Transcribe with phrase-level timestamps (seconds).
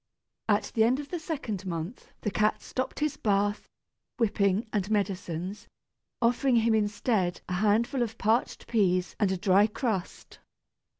[0.49, 3.69] At the end of the second month the cat stopped his bath,
[4.17, 5.67] whipping, and medicines,
[6.19, 10.39] offering him instead a handful of parched peas and a dry crust.